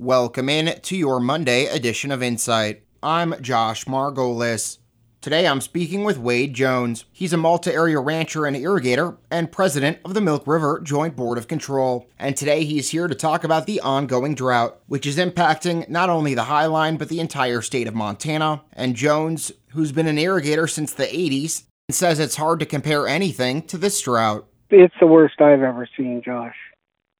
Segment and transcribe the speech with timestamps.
[0.00, 2.84] Welcome in to your Monday edition of Insight.
[3.02, 4.78] I'm Josh Margolis.
[5.20, 7.04] Today I'm speaking with Wade Jones.
[7.10, 11.36] He's a Malta area rancher and irrigator and president of the Milk River Joint Board
[11.36, 12.06] of Control.
[12.16, 16.32] And today he's here to talk about the ongoing drought, which is impacting not only
[16.32, 18.62] the Highline but the entire state of Montana.
[18.74, 23.62] And Jones, who's been an irrigator since the 80s, says it's hard to compare anything
[23.62, 24.46] to this drought.
[24.70, 26.54] It's the worst I've ever seen, Josh.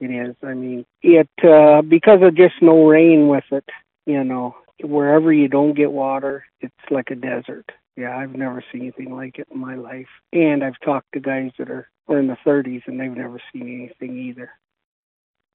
[0.00, 0.36] It is.
[0.42, 3.64] I mean, it uh, because of just no rain with it.
[4.06, 7.70] You know, wherever you don't get water, it's like a desert.
[7.96, 10.06] Yeah, I've never seen anything like it in my life.
[10.32, 13.62] And I've talked to guys that are, are in the 30s and they've never seen
[13.62, 14.50] anything either.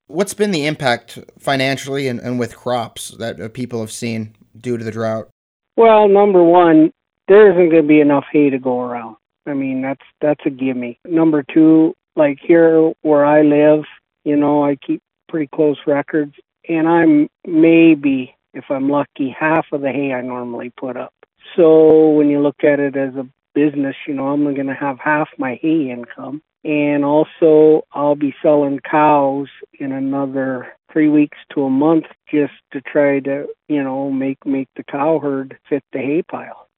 [0.08, 4.78] What's been the impact financially and, and with crops that uh, people have seen due
[4.78, 5.30] to the drought?
[5.78, 6.92] Well, number one,
[7.30, 9.16] there isn't going to be enough hay to go around.
[9.48, 11.00] I mean, that's that's a gimme.
[11.06, 13.84] Number two, like here where I live,
[14.24, 16.36] you know, I keep pretty close records,
[16.68, 21.14] and I'm maybe, if I'm lucky, half of the hay I normally put up.
[21.56, 25.00] So when you look at it as a business, you know, I'm going to have
[25.00, 26.42] half my hay income.
[26.66, 32.80] And also, I'll be selling cows in another three weeks to a month just to
[32.82, 36.70] try to, you know, make make the cow herd fit the hay pile.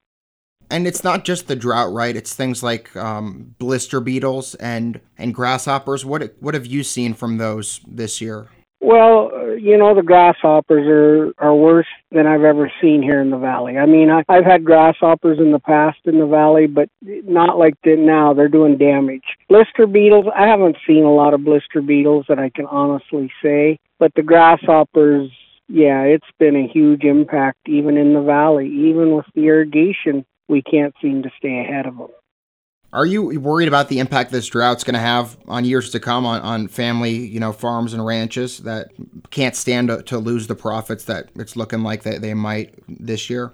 [0.70, 2.16] And it's not just the drought, right?
[2.16, 6.06] It's things like um, blister beetles and and grasshoppers.
[6.06, 8.50] What what have you seen from those this year?
[8.82, 13.32] Well, uh, you know the grasshoppers are are worse than I've ever seen here in
[13.32, 13.78] the valley.
[13.78, 17.74] I mean, I, I've had grasshoppers in the past in the valley, but not like
[17.84, 18.34] that now.
[18.34, 19.24] They're doing damage.
[19.50, 23.80] Blister beetles, I haven't seen a lot of blister beetles that I can honestly say,
[23.98, 25.32] but the grasshoppers,
[25.68, 30.62] yeah, it's been a huge impact even in the valley, even with the irrigation we
[30.62, 32.10] can't seem to stay ahead of them.
[32.94, 36.26] Are you worried about the impact this drought's going to have on years to come
[36.26, 38.88] on, on family, you know, farms and ranches that
[39.32, 43.30] can't stand to, to lose the profits that it's looking like that they might this
[43.30, 43.52] year?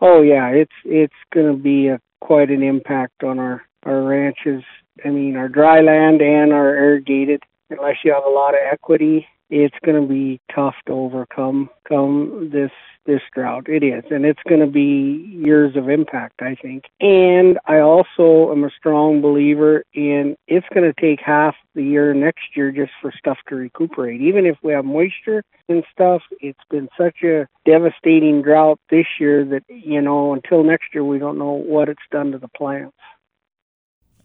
[0.00, 4.62] Oh yeah, it's it's going to be a, quite an impact on our our ranches.
[5.04, 7.42] I mean, our dry land and our irrigated.
[7.70, 12.50] Unless you have a lot of equity, it's going to be tough to overcome come
[12.52, 12.70] this
[13.06, 13.66] this drought.
[13.68, 16.84] It is, and it's going to be years of impact, I think.
[17.00, 22.12] And I also am a strong believer in it's going to take half the year
[22.12, 24.20] next year just for stuff to recuperate.
[24.20, 29.44] Even if we have moisture and stuff, it's been such a devastating drought this year
[29.46, 32.96] that you know until next year we don't know what it's done to the plants.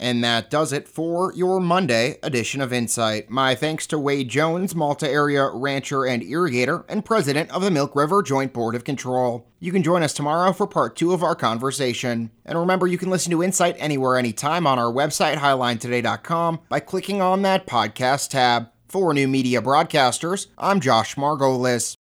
[0.03, 3.29] And that does it for your Monday edition of Insight.
[3.29, 7.95] My thanks to Wade Jones, Malta area rancher and irrigator, and president of the Milk
[7.95, 9.47] River Joint Board of Control.
[9.61, 12.31] You can join us tomorrow for part two of our conversation.
[12.45, 17.21] And remember, you can listen to Insight anywhere, anytime on our website, highlinetoday.com, by clicking
[17.21, 18.71] on that podcast tab.
[18.89, 21.95] For new media broadcasters, I'm Josh Margolis.